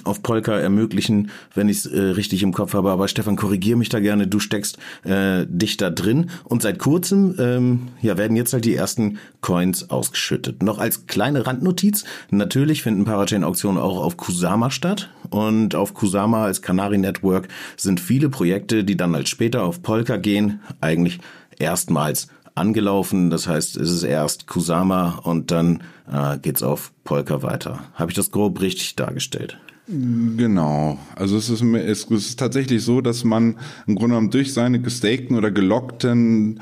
[0.03, 2.91] auf Polka ermöglichen, wenn ich es äh, richtig im Kopf habe.
[2.91, 4.27] Aber Stefan, korrigier mich da gerne.
[4.27, 6.29] Du steckst äh, dich da drin.
[6.43, 10.63] Und seit kurzem ähm, ja, werden jetzt halt die ersten Coins ausgeschüttet.
[10.63, 12.03] Noch als kleine Randnotiz.
[12.29, 15.09] Natürlich finden Parachain-Auktionen auch auf Kusama statt.
[15.29, 20.17] Und auf Kusama als Canary Network sind viele Projekte, die dann halt später auf Polka
[20.17, 21.19] gehen, eigentlich
[21.57, 23.29] erstmals angelaufen.
[23.29, 27.83] Das heißt, es ist erst Kusama und dann äh, geht's auf Polka weiter.
[27.93, 29.57] Habe ich das grob richtig dargestellt?
[29.87, 30.97] Genau.
[31.15, 35.37] Also es ist, es ist tatsächlich so, dass man im Grunde genommen durch seine gestakten
[35.37, 36.59] oder gelockten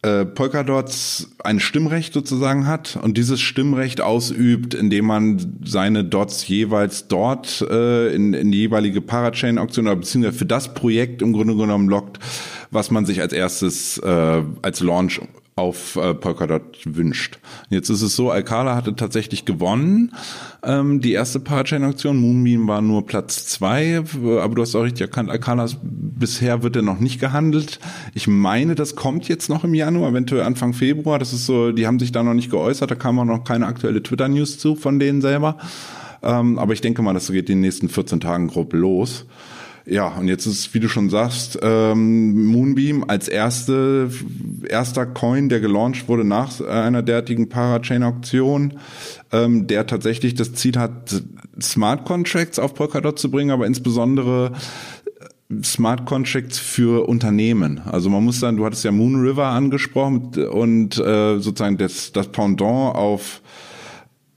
[0.00, 7.08] äh, Polkadots ein Stimmrecht sozusagen hat und dieses Stimmrecht ausübt, indem man seine Dots jeweils
[7.08, 11.88] dort äh, in, in die jeweilige Parachain-Auktion oder beziehungsweise für das Projekt im Grunde genommen
[11.88, 12.18] lockt,
[12.70, 15.20] was man sich als erstes äh, als Launch
[15.54, 17.38] auf äh, Polkadot wünscht.
[17.68, 20.14] Jetzt ist es so, Alcala hatte tatsächlich gewonnen,
[20.62, 22.16] ähm, die erste Parachain-Auktion.
[22.16, 26.82] Moonbeam war nur Platz zwei, aber du hast auch richtig erkannt, Alcala bisher wird er
[26.82, 27.80] noch nicht gehandelt.
[28.14, 31.18] Ich meine, das kommt jetzt noch im Januar, eventuell Anfang Februar.
[31.18, 33.66] Das ist so, die haben sich da noch nicht geäußert, da kam auch noch keine
[33.66, 35.58] aktuelle Twitter-News zu von denen selber.
[36.22, 39.26] Ähm, aber ich denke mal, das geht in den nächsten 14 Tagen grob los.
[39.84, 44.10] Ja, und jetzt ist, wie du schon sagst, ähm, Moonbeam als erste,
[44.68, 48.74] erster Coin, der gelauncht wurde nach einer derartigen Parachain-Auktion,
[49.32, 51.22] ähm, der tatsächlich das Ziel hat,
[51.60, 54.52] Smart Contracts auf Polkadot zu bringen, aber insbesondere
[55.50, 57.80] äh, Smart Contracts für Unternehmen.
[57.84, 62.28] Also man muss sagen, du hattest ja Moon River angesprochen und äh, sozusagen das, das
[62.28, 63.41] Pendant auf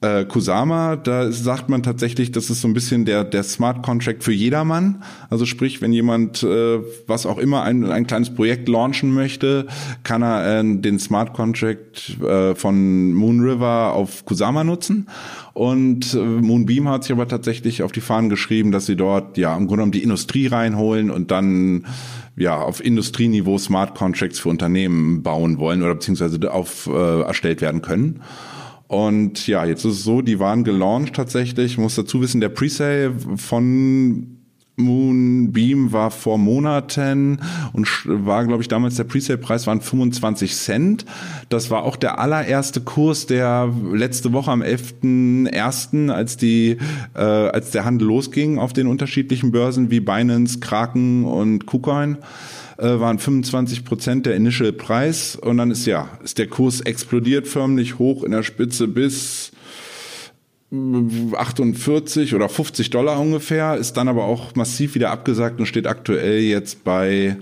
[0.01, 4.23] äh, Kusama, da sagt man tatsächlich, das ist so ein bisschen der, der Smart Contract
[4.23, 5.03] für jedermann.
[5.29, 9.67] Also sprich, wenn jemand, äh, was auch immer, ein, ein kleines Projekt launchen möchte,
[10.03, 15.07] kann er äh, den Smart Contract äh, von Moon River auf Kusama nutzen.
[15.53, 19.53] Und äh, Moonbeam hat sich aber tatsächlich auf die Fahnen geschrieben, dass sie dort ja
[19.53, 21.85] im Grunde genommen die Industrie reinholen und dann
[22.35, 27.81] ja auf Industrieniveau Smart Contracts für Unternehmen bauen wollen oder beziehungsweise auf äh, erstellt werden
[27.81, 28.21] können.
[28.87, 31.73] Und ja, jetzt ist es so, die waren gelauncht tatsächlich.
[31.73, 34.35] Ich muss dazu wissen, der Presale von
[34.77, 37.39] Moonbeam war vor Monaten
[37.73, 41.05] und war, glaube ich, damals der Presale-Preis waren 25 Cent.
[41.49, 46.77] Das war auch der allererste Kurs, der letzte Woche am 11.01., als die,
[47.15, 52.17] äh, als der Handel losging auf den unterschiedlichen Börsen wie Binance, Kraken und KuCoin
[52.77, 57.47] äh, waren 25 Prozent der Initial Preis und dann ist ja, ist der Kurs explodiert
[57.47, 59.51] förmlich hoch in der Spitze bis
[60.71, 66.39] 48 oder 50 Dollar ungefähr, ist dann aber auch massiv wieder abgesagt und steht aktuell
[66.39, 67.37] jetzt bei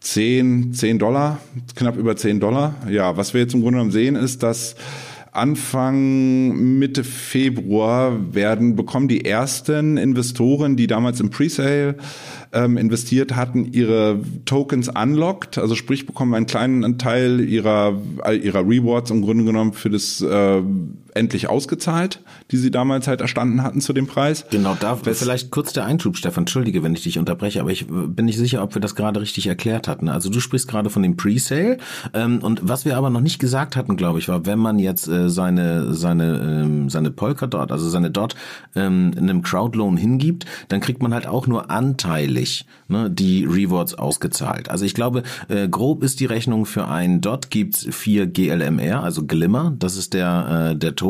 [0.00, 1.40] 10, 10 Dollar,
[1.74, 2.74] knapp über 10 Dollar.
[2.88, 4.76] Ja, was wir jetzt im Grunde genommen sehen, ist, dass
[5.32, 11.96] Anfang Mitte Februar werden bekommen die ersten Investoren, die damals im Presale
[12.52, 18.00] ähm, investiert hatten, ihre Tokens unlocked, also sprich bekommen einen kleinen Teil ihrer
[18.42, 20.62] ihrer Rewards im Grunde genommen für das äh,
[21.16, 24.44] endlich ausgezahlt, die sie damals halt erstanden hatten zu dem Preis.
[24.50, 27.86] Genau, da Was, vielleicht kurz der Einschub, Stefan, entschuldige, wenn ich dich unterbreche, aber ich
[27.88, 30.08] bin nicht sicher, ob wir das gerade richtig erklärt hatten.
[30.08, 31.78] Also du sprichst gerade von dem Presale
[32.14, 35.08] ähm, und was wir aber noch nicht gesagt hatten, glaube ich, war, wenn man jetzt
[35.08, 38.36] äh, seine seine ähm, seine Polkadot, also seine Dot
[38.74, 43.94] ähm, in einem Crowdloan hingibt, dann kriegt man halt auch nur anteilig ne, die Rewards
[43.94, 44.70] ausgezahlt.
[44.70, 49.24] Also ich glaube, äh, grob ist die Rechnung für ein Dot gibt's vier GLMR, also
[49.26, 51.05] Glimmer, das ist der äh, der Token,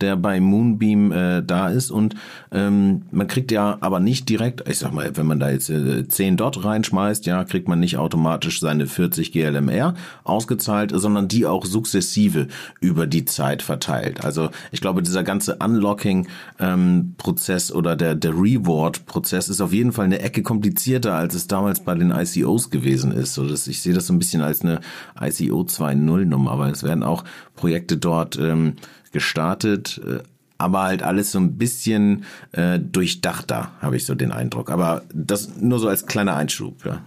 [0.00, 2.14] der bei Moonbeam äh, da ist und
[2.52, 6.06] ähm, man kriegt ja aber nicht direkt, ich sag mal, wenn man da jetzt äh,
[6.06, 11.64] 10 Dot reinschmeißt, ja, kriegt man nicht automatisch seine 40 GLMR ausgezahlt, sondern die auch
[11.64, 12.48] sukzessive
[12.80, 14.24] über die Zeit verteilt.
[14.24, 20.06] Also ich glaube, dieser ganze Unlocking-Prozess ähm, oder der, der Reward-Prozess ist auf jeden Fall
[20.06, 23.34] eine Ecke komplizierter, als es damals bei den ICOs gewesen ist.
[23.34, 24.80] So, dass ich sehe das so ein bisschen als eine
[25.20, 27.24] ICO 2.0 Nummer, aber es werden auch
[27.56, 28.74] Projekte dort ähm,
[29.12, 30.18] gestartet, äh,
[30.58, 34.70] aber halt alles so ein bisschen äh, durchdachter, habe ich so den Eindruck.
[34.70, 37.00] Aber das nur so als kleiner Einschub, ja.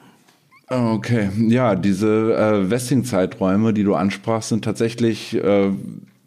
[0.70, 5.70] Okay, ja, diese äh, Vesting-Zeiträume, die du ansprachst, sind tatsächlich äh,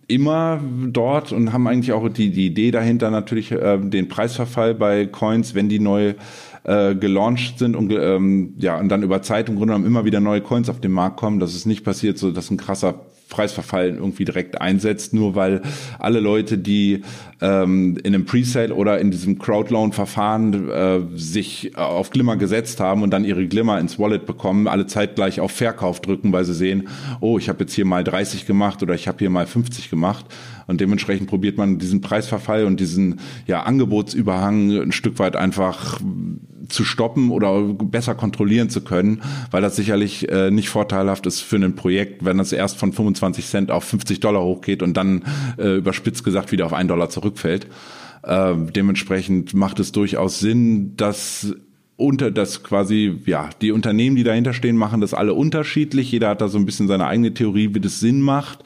[0.07, 5.07] immer dort und haben eigentlich auch die, die Idee dahinter natürlich äh, den Preisverfall bei
[5.07, 6.15] Coins, wenn die neu
[6.65, 10.21] äh, gelauncht sind und ähm, ja und dann über Zeit im Grunde genommen immer wieder
[10.21, 13.01] neue Coins auf den Markt kommen, dass es nicht passiert, so dass ein krasser
[13.35, 15.61] Preisverfall irgendwie direkt einsetzt, nur weil
[15.99, 17.03] alle Leute, die
[17.41, 23.11] ähm, in einem Presale oder in diesem Crowdloan-Verfahren äh, sich auf Glimmer gesetzt haben und
[23.11, 26.89] dann ihre Glimmer ins Wallet bekommen, alle zeitgleich auf Verkauf drücken, weil sie sehen,
[27.21, 30.27] oh, ich habe jetzt hier mal 30 gemacht oder ich habe hier mal 50 gemacht
[30.67, 36.01] und dementsprechend probiert man diesen Preisverfall und diesen ja Angebotsüberhang ein Stück weit einfach
[36.69, 41.57] zu stoppen oder besser kontrollieren zu können, weil das sicherlich äh, nicht vorteilhaft ist für
[41.57, 45.23] ein Projekt, wenn das erst von 25 Cent auf 50 Dollar hochgeht und dann
[45.59, 47.67] äh, überspitzt gesagt wieder auf einen Dollar zurückfällt.
[48.23, 51.55] Äh, dementsprechend macht es durchaus Sinn, dass
[51.97, 56.11] unter das quasi, ja, die Unternehmen, die dahinter stehen, machen das alle unterschiedlich.
[56.11, 58.65] Jeder hat da so ein bisschen seine eigene Theorie, wie das Sinn macht.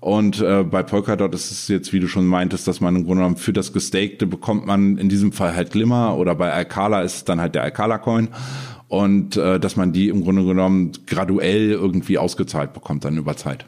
[0.00, 3.22] Und äh, bei Polkadot ist es jetzt, wie du schon meintest, dass man im Grunde
[3.22, 7.16] genommen für das Gestakte bekommt man in diesem Fall halt Glimmer oder bei Alcala ist
[7.16, 8.28] es dann halt der Alcala-Coin
[8.86, 13.66] und äh, dass man die im Grunde genommen graduell irgendwie ausgezahlt bekommt dann über Zeit.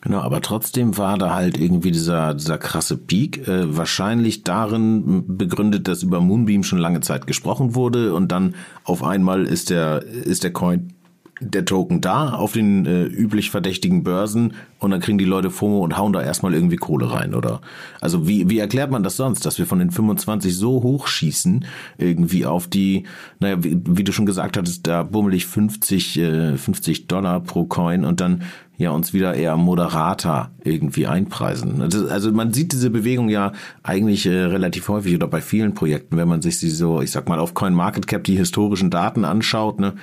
[0.00, 5.86] Genau, aber trotzdem war da halt irgendwie dieser, dieser krasse Peak, äh, wahrscheinlich darin begründet,
[5.86, 10.42] dass über Moonbeam schon lange Zeit gesprochen wurde und dann auf einmal ist der, ist
[10.42, 10.92] der Coin
[11.40, 15.80] der Token da auf den äh, üblich verdächtigen Börsen und dann kriegen die Leute FOMO
[15.80, 17.60] und hauen da erstmal irgendwie Kohle rein, oder?
[18.00, 21.64] Also wie, wie erklärt man das sonst, dass wir von den 25 so hochschießen,
[21.98, 23.04] irgendwie auf die,
[23.40, 28.04] naja, wie, wie du schon gesagt hattest, da bummelig 50, äh, 50 Dollar pro Coin
[28.04, 28.44] und dann
[28.78, 31.82] ja uns wieder eher moderater irgendwie einpreisen.
[31.82, 36.28] Also man sieht diese Bewegung ja eigentlich äh, relativ häufig oder bei vielen Projekten, wenn
[36.28, 39.80] man sich sie so, ich sag mal, auf CoinMarketCap die historischen Daten anschaut.
[39.80, 39.94] Ne?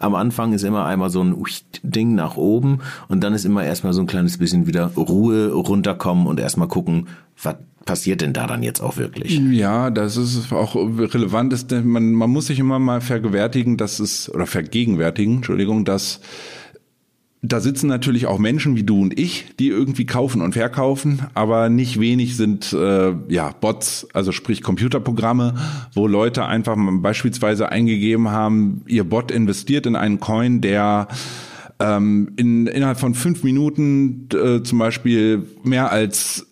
[0.00, 1.36] Am Anfang ist immer einmal so ein
[1.84, 6.26] Ding nach oben und dann ist immer erstmal so ein kleines bisschen wieder Ruhe runterkommen
[6.26, 7.08] und erstmal gucken,
[7.42, 9.38] was passiert denn da dann jetzt auch wirklich?
[9.38, 11.52] Ja, das ist auch relevant.
[11.52, 16.20] Ist, man, man muss sich immer mal vergewärtigen, dass es, oder vergegenwärtigen, Entschuldigung, dass
[17.46, 21.68] da sitzen natürlich auch Menschen wie du und ich, die irgendwie kaufen und verkaufen, aber
[21.68, 25.54] nicht wenig sind äh, ja Bots, also sprich Computerprogramme,
[25.92, 31.08] wo Leute einfach beispielsweise eingegeben haben, ihr Bot investiert in einen Coin, der
[31.80, 36.46] ähm, in, innerhalb von fünf Minuten äh, zum Beispiel mehr als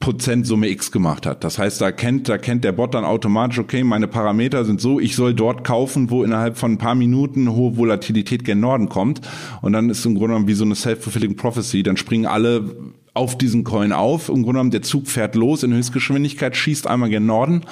[0.00, 1.42] Prozentsumme X gemacht hat.
[1.42, 5.00] Das heißt, da kennt, da kennt der Bot dann automatisch, okay, meine Parameter sind so,
[5.00, 9.20] ich soll dort kaufen, wo innerhalb von ein paar Minuten hohe Volatilität gen Norden kommt.
[9.62, 11.82] Und dann ist im Grunde genommen wie so eine self-fulfilling prophecy.
[11.82, 12.76] Dann springen alle
[13.16, 14.28] auf diesen Coin auf.
[14.28, 17.62] Im Grunde genommen, der Zug fährt los in Höchstgeschwindigkeit, schießt einmal gen Norden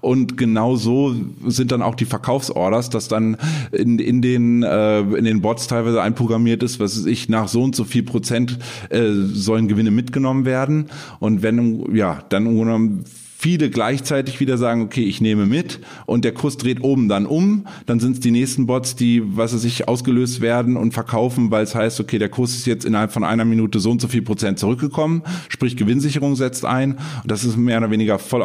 [0.00, 1.14] und genau so
[1.46, 3.36] sind dann auch die Verkaufsorders, dass dann
[3.72, 7.76] in, in den äh, in den Bots teilweise einprogrammiert ist, was ich nach so und
[7.76, 8.58] so viel Prozent
[8.90, 10.86] äh, sollen Gewinne mitgenommen werden
[11.20, 13.04] und wenn ja dann im Grunde genommen
[13.42, 17.66] viele gleichzeitig wieder sagen, okay, ich nehme mit und der Kurs dreht oben dann um,
[17.86, 21.64] dann sind es die nächsten Bots, die, was weiß ich, ausgelöst werden und verkaufen, weil
[21.64, 24.22] es heißt, okay, der Kurs ist jetzt innerhalb von einer Minute so und so viel
[24.22, 26.92] Prozent zurückgekommen, sprich Gewinnsicherung setzt ein.
[26.92, 28.42] Und das ist mehr oder weniger voll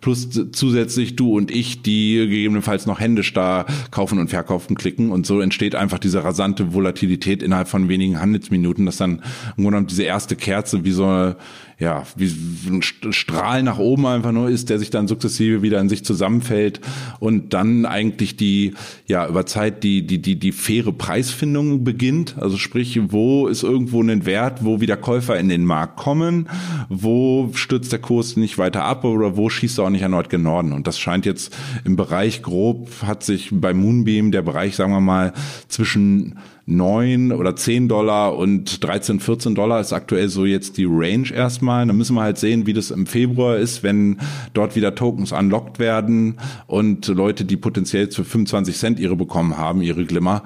[0.00, 5.10] plus zusätzlich du und ich, die gegebenenfalls noch händisch da kaufen und verkaufen klicken.
[5.10, 9.20] Und so entsteht einfach diese rasante Volatilität innerhalb von wenigen Handelsminuten, dass dann
[9.58, 11.36] im Grunde diese erste Kerze wie so eine
[11.78, 12.30] ja, wie
[12.68, 16.80] ein Strahl nach oben einfach nur ist, der sich dann sukzessive wieder in sich zusammenfällt
[17.18, 18.74] und dann eigentlich die,
[19.06, 22.36] ja, über Zeit die, die, die, die faire Preisfindung beginnt.
[22.38, 26.48] Also sprich, wo ist irgendwo ein Wert, wo wieder Käufer in den Markt kommen,
[26.88, 30.42] wo stürzt der Kurs nicht weiter ab oder wo schießt er auch nicht erneut gen
[30.42, 30.72] Norden.
[30.72, 35.00] Und das scheint jetzt im Bereich grob, hat sich bei Moonbeam der Bereich, sagen wir
[35.00, 35.32] mal,
[35.68, 41.30] zwischen 9 oder 10 Dollar und 13, 14 Dollar ist aktuell so jetzt die Range
[41.30, 41.86] erstmal.
[41.86, 44.18] Da müssen wir halt sehen, wie das im Februar ist, wenn
[44.54, 49.82] dort wieder Tokens unlocked werden und Leute, die potenziell für 25 Cent ihre bekommen haben,
[49.82, 50.42] ihre Glimmer,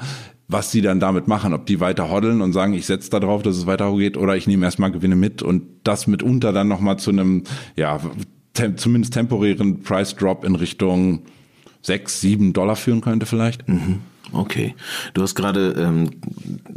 [0.48, 3.42] was sie dann damit machen, ob die weiter hoddeln und sagen, ich setze da drauf,
[3.42, 6.98] dass es weiter geht, oder ich nehme erstmal Gewinne mit und das mitunter dann nochmal
[6.98, 7.44] zu einem,
[7.76, 8.00] ja,
[8.54, 11.20] tem zumindest temporären Price Drop in Richtung
[11.82, 13.68] 6, 7 Dollar führen könnte vielleicht.
[13.68, 14.00] Mhm.
[14.32, 14.74] Okay.
[15.14, 16.10] Du hast gerade, ähm,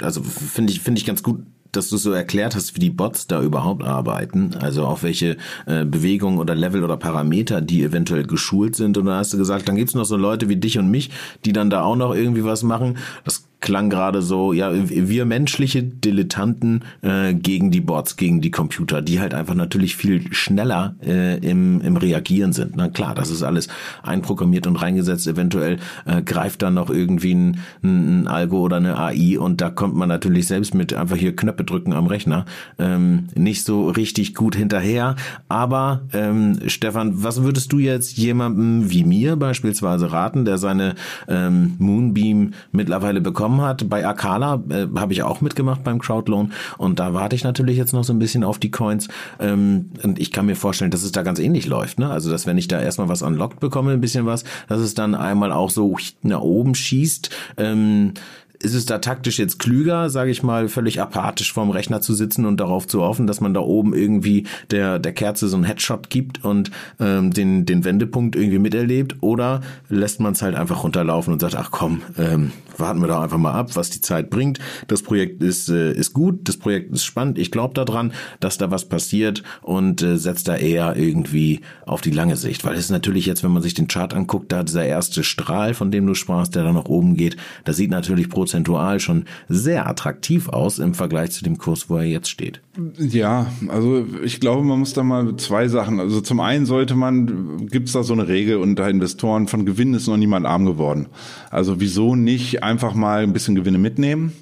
[0.01, 3.27] also finde ich, finde ich ganz gut, dass du so erklärt hast, wie die Bots
[3.27, 8.75] da überhaupt arbeiten, also auf welche äh, Bewegungen oder Level oder Parameter die eventuell geschult
[8.75, 8.97] sind.
[8.97, 11.11] Und da hast du gesagt, dann gibt's noch so Leute wie dich und mich,
[11.45, 12.97] die dann da auch noch irgendwie was machen.
[13.23, 19.03] Das klang gerade so, ja, wir menschliche Dilettanten äh, gegen die Bots, gegen die Computer,
[19.03, 22.75] die halt einfach natürlich viel schneller äh, im, im Reagieren sind.
[22.75, 23.67] Na klar, das ist alles
[24.01, 25.27] einprogrammiert und reingesetzt.
[25.27, 29.95] Eventuell äh, greift dann noch irgendwie ein, ein Algo oder eine AI und da kommt
[29.95, 32.45] man natürlich selbst mit einfach hier Knöpfe drücken am Rechner
[32.79, 35.15] ähm, nicht so richtig gut hinterher.
[35.49, 40.95] Aber ähm, Stefan, was würdest du jetzt jemandem wie mir beispielsweise raten, der seine
[41.27, 43.50] ähm, Moonbeam mittlerweile bekommt?
[43.51, 43.89] Bekommen hat.
[43.89, 47.93] Bei Akala äh, habe ich auch mitgemacht beim Crowdloan und da warte ich natürlich jetzt
[47.93, 49.07] noch so ein bisschen auf die Coins.
[49.39, 51.99] Ähm, und ich kann mir vorstellen, dass es da ganz ähnlich läuft.
[51.99, 52.09] Ne?
[52.09, 55.15] Also, dass wenn ich da erstmal was unlocked bekomme, ein bisschen was, dass es dann
[55.15, 57.29] einmal auch so nach oben schießt.
[57.57, 58.13] Ähm,
[58.61, 62.45] ist es da taktisch jetzt klüger, sage ich mal, völlig apathisch vorm Rechner zu sitzen
[62.45, 66.09] und darauf zu hoffen, dass man da oben irgendwie der, der Kerze so einen Headshot
[66.09, 69.17] gibt und ähm, den, den Wendepunkt irgendwie miterlebt?
[69.21, 73.21] Oder lässt man es halt einfach runterlaufen und sagt, ach komm, ähm, warten wir doch
[73.21, 74.59] einfach mal ab, was die Zeit bringt.
[74.87, 78.71] Das Projekt ist, äh, ist gut, das Projekt ist spannend, ich glaube daran, dass da
[78.71, 82.65] was passiert und äh, setzt da eher irgendwie auf die lange Sicht.
[82.65, 85.91] Weil es natürlich jetzt, wenn man sich den Chart anguckt, da dieser erste Strahl, von
[85.91, 89.87] dem du sprachst, der da nach oben geht, das sieht natürlich pro prozentual schon sehr
[89.87, 92.61] attraktiv aus im Vergleich zu dem Kurs, wo er jetzt steht.
[92.97, 95.99] Ja, also ich glaube, man muss da mal zwei Sachen.
[95.99, 99.93] Also zum einen sollte man, gibt es da so eine Regel unter Investoren, von Gewinn
[99.93, 101.07] ist noch niemand arm geworden.
[101.49, 104.33] Also wieso nicht einfach mal ein bisschen Gewinne mitnehmen?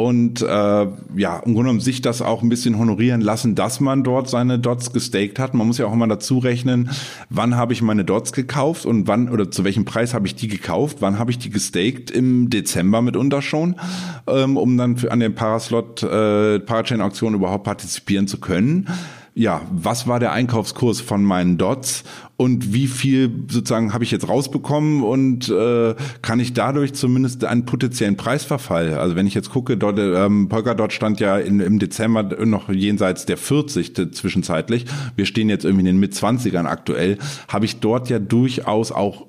[0.00, 0.88] Und äh, ja,
[1.40, 4.94] im Grunde genommen sich das auch ein bisschen honorieren lassen, dass man dort seine Dots
[4.94, 5.52] gestaked hat.
[5.52, 6.88] Man muss ja auch immer dazu rechnen,
[7.28, 10.48] wann habe ich meine Dots gekauft und wann oder zu welchem Preis habe ich die
[10.48, 12.10] gekauft, wann habe ich die gestaked?
[12.10, 13.76] Im Dezember mitunter schon,
[14.26, 18.88] ähm, um dann für, an der Paraslot äh, Parachain Auktion überhaupt partizipieren zu können.
[19.34, 22.04] Ja, was war der Einkaufskurs von meinen Dots
[22.40, 27.66] und wie viel sozusagen habe ich jetzt rausbekommen und äh, kann ich dadurch zumindest einen
[27.66, 32.22] potenziellen Preisverfall, also wenn ich jetzt gucke, dort, ähm, Polkadot stand ja in, im Dezember
[32.46, 37.80] noch jenseits der 40 zwischenzeitlich, wir stehen jetzt irgendwie in den Mit-20ern aktuell, habe ich
[37.80, 39.26] dort ja durchaus auch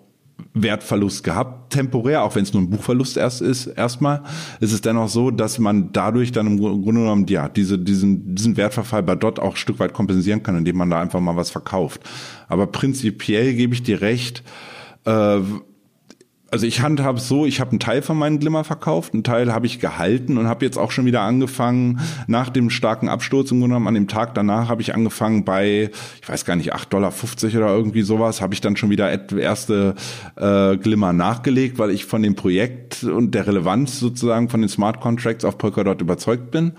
[0.53, 4.23] Wertverlust gehabt, temporär, auch wenn es nur ein Buchverlust erst ist, erstmal,
[4.59, 8.57] ist es dennoch so, dass man dadurch dann im Grunde genommen, ja, diese, diesen, diesen
[8.57, 11.49] Wertverfall bei Dot auch ein Stück weit kompensieren kann, indem man da einfach mal was
[11.49, 12.01] verkauft.
[12.47, 14.43] Aber prinzipiell gebe ich dir recht,
[15.05, 15.39] äh,
[16.51, 19.53] also ich handhabe es so, ich habe einen Teil von meinen Glimmer verkauft, einen Teil
[19.53, 23.59] habe ich gehalten und habe jetzt auch schon wieder angefangen, nach dem starken Absturz im
[23.59, 25.89] Grunde genommen, an dem Tag danach habe ich angefangen bei,
[26.21, 29.95] ich weiß gar nicht, 8,50 Dollar oder irgendwie sowas, habe ich dann schon wieder erste
[30.35, 34.99] äh, Glimmer nachgelegt, weil ich von dem Projekt und der Relevanz sozusagen von den Smart
[34.99, 36.73] Contracts auf Polkadot überzeugt bin.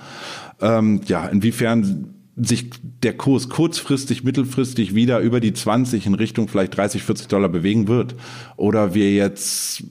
[0.61, 2.71] Ähm, ja, inwiefern sich
[3.03, 7.89] der Kurs kurzfristig, mittelfristig wieder über die 20 in Richtung vielleicht 30, 40 Dollar bewegen
[7.89, 8.15] wird.
[8.57, 9.85] Oder wir jetzt,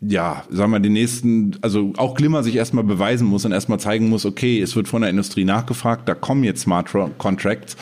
[0.00, 4.08] ja, sagen wir, die nächsten, also auch Glimmer sich erstmal beweisen muss und erstmal zeigen
[4.08, 7.76] muss, okay, es wird von der Industrie nachgefragt, da kommen jetzt Smart Contracts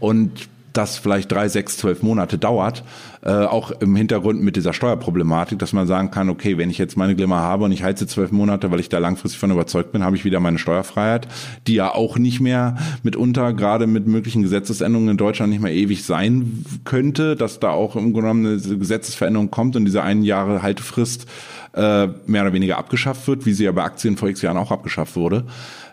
[0.00, 2.82] und das vielleicht drei, sechs, zwölf Monate dauert,
[3.24, 6.98] äh, auch im Hintergrund mit dieser Steuerproblematik, dass man sagen kann, okay, wenn ich jetzt
[6.98, 10.04] meine Glimmer habe und ich heize zwölf Monate, weil ich da langfristig von überzeugt bin,
[10.04, 11.26] habe ich wieder meine Steuerfreiheit,
[11.66, 16.04] die ja auch nicht mehr mitunter, gerade mit möglichen Gesetzesänderungen in Deutschland nicht mehr ewig
[16.04, 20.62] sein könnte, dass da auch im Grunde genommen eine Gesetzesveränderung kommt und diese ein Jahre
[20.62, 21.26] Haltefrist
[21.74, 24.70] äh, mehr oder weniger abgeschafft wird, wie sie ja bei Aktien vor x Jahren auch
[24.70, 25.44] abgeschafft wurde.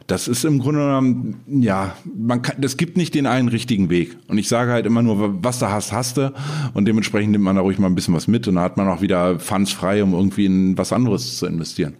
[0.07, 4.17] Das ist im Grunde genommen, ja, man kann, das gibt nicht den einen richtigen Weg.
[4.27, 6.33] Und ich sage halt immer nur, was du hast, hast du.
[6.73, 8.87] Und dementsprechend nimmt man da ruhig mal ein bisschen was mit und dann hat man
[8.87, 11.93] auch wieder Funds frei, um irgendwie in was anderes zu investieren.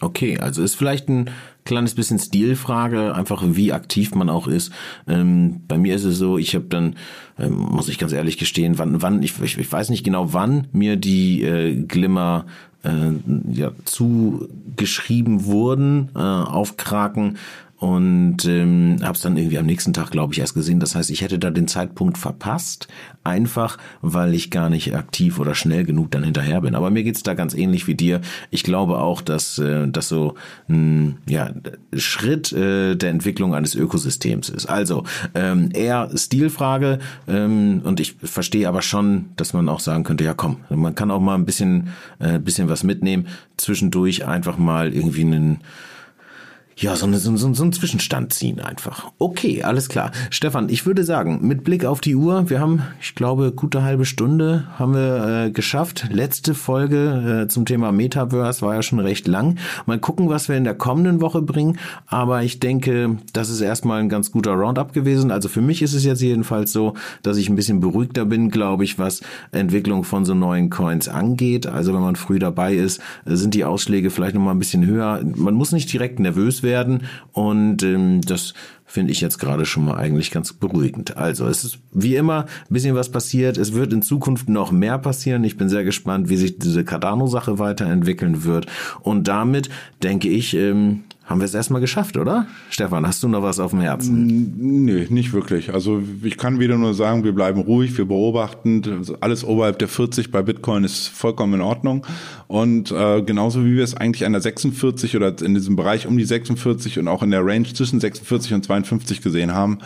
[0.00, 1.30] Okay, also ist vielleicht ein
[1.66, 4.72] kleines bisschen Stilfrage, einfach wie aktiv man auch ist.
[5.06, 6.96] Ähm, bei mir ist es so, ich habe dann,
[7.38, 10.68] ähm, muss ich ganz ehrlich gestehen, wann, wann ich, ich, ich weiß nicht genau, wann
[10.72, 12.46] mir die äh, Glimmer
[12.82, 13.12] äh,
[13.52, 17.36] ja, zugeschrieben wurden äh, auf Kraken
[17.78, 20.80] und ähm, habe es dann irgendwie am nächsten Tag, glaube ich, erst gesehen.
[20.80, 22.88] Das heißt, ich hätte da den Zeitpunkt verpasst,
[23.22, 26.74] einfach weil ich gar nicht aktiv oder schnell genug dann hinterher bin.
[26.74, 28.22] Aber mir geht's da ganz ähnlich wie dir.
[28.50, 30.36] Ich glaube auch, dass äh, das so
[30.70, 31.50] ein ja,
[31.94, 34.66] Schritt äh, der Entwicklung eines Ökosystems ist.
[34.66, 35.04] Also
[35.34, 36.98] ähm, eher Stilfrage
[37.28, 41.10] ähm, und ich verstehe aber schon, dass man auch sagen könnte, ja komm, man kann
[41.10, 41.88] auch mal ein bisschen,
[42.20, 43.26] äh, bisschen was mitnehmen,
[43.58, 45.60] zwischendurch einfach mal irgendwie einen
[46.78, 49.10] ja, so, eine, so, so, so einen Zwischenstand ziehen einfach.
[49.18, 50.10] Okay, alles klar.
[50.28, 54.04] Stefan, ich würde sagen, mit Blick auf die Uhr, wir haben, ich glaube, gute halbe
[54.04, 56.06] Stunde haben wir äh, geschafft.
[56.10, 59.56] Letzte Folge äh, zum Thema Metaverse war ja schon recht lang.
[59.86, 61.78] Mal gucken, was wir in der kommenden Woche bringen.
[62.08, 65.30] Aber ich denke, das ist erstmal ein ganz guter Roundup gewesen.
[65.30, 68.84] Also für mich ist es jetzt jedenfalls so, dass ich ein bisschen beruhigter bin, glaube
[68.84, 71.66] ich, was Entwicklung von so neuen Coins angeht.
[71.66, 75.22] Also wenn man früh dabei ist, sind die Ausschläge vielleicht nochmal ein bisschen höher.
[75.36, 77.04] Man muss nicht direkt nervös werden werden.
[77.32, 78.52] Und ähm, das
[78.84, 81.16] finde ich jetzt gerade schon mal eigentlich ganz beruhigend.
[81.16, 83.56] Also es ist wie immer ein bisschen was passiert.
[83.56, 85.42] Es wird in Zukunft noch mehr passieren.
[85.44, 88.66] Ich bin sehr gespannt, wie sich diese Cardano-Sache weiterentwickeln wird.
[89.00, 89.70] Und damit
[90.02, 92.46] denke ich, ähm, haben wir es erstmal geschafft, oder?
[92.70, 94.84] Stefan, hast du noch was auf dem Herzen?
[94.84, 95.74] Nee, nicht wirklich.
[95.74, 98.82] Also ich kann wieder nur sagen, wir bleiben ruhig, wir beobachten.
[98.98, 102.06] Also alles oberhalb der 40 bei Bitcoin ist vollkommen in Ordnung.
[102.46, 106.16] Und äh, genauso wie wir es eigentlich an der 46 oder in diesem Bereich um
[106.16, 109.78] die 46 und auch in der Range zwischen 46 und 52 gesehen haben,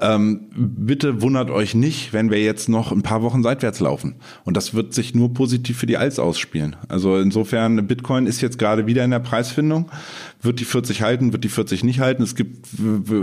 [0.00, 4.14] ähm, bitte wundert euch nicht, wenn wir jetzt noch ein paar Wochen seitwärts laufen.
[4.44, 6.76] Und das wird sich nur positiv für die Alts ausspielen.
[6.88, 9.90] Also insofern, Bitcoin ist jetzt gerade wieder in der Preisfindung.
[10.40, 12.22] Wird die 40 halten, wird die 40 nicht halten?
[12.22, 12.68] Es gibt,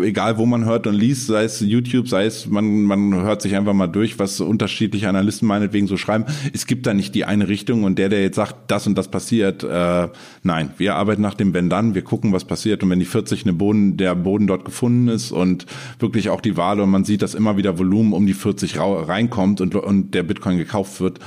[0.04, 3.56] egal wo man hört und liest, sei es YouTube, sei es, man, man hört sich
[3.56, 6.26] einfach mal durch, was unterschiedliche Analysten meinetwegen so schreiben.
[6.52, 9.08] Es gibt da nicht die eine Richtung und der, der jetzt sagt, das und das
[9.08, 10.10] passiert, äh,
[10.44, 13.44] nein, wir arbeiten nach dem Wenn dann, wir gucken, was passiert und wenn die 40
[13.44, 15.66] eine Boden, der Boden dort gefunden ist und
[16.00, 19.62] wirklich auch die Wale und man sieht, dass immer wieder Volumen um die 40 reinkommt
[19.62, 21.20] und, und der Bitcoin gekauft wird,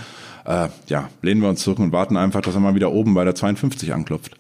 [0.45, 3.25] äh, ja, lehnen wir uns zurück und warten einfach, dass er mal wieder oben bei
[3.25, 4.37] der 52 anklopft.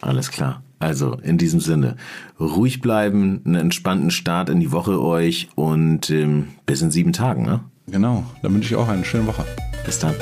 [0.00, 0.62] Alles klar.
[0.80, 1.96] Also in diesem Sinne,
[2.40, 7.44] ruhig bleiben, einen entspannten Start in die Woche euch und ähm, bis in sieben Tagen.
[7.44, 7.60] Ne?
[7.86, 9.44] Genau, dann wünsche ich auch eine schöne Woche.
[9.86, 10.14] Bis dann.